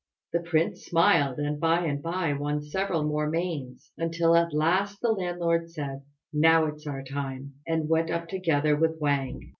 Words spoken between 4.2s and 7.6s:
at last the landlord said, "Now's our time,"